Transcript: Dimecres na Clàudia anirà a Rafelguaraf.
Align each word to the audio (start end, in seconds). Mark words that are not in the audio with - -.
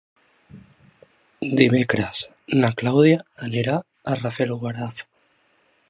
Dimecres 1.59 2.23
na 2.65 2.73
Clàudia 2.81 3.21
anirà 3.49 3.77
a 4.15 4.19
Rafelguaraf. 4.23 5.05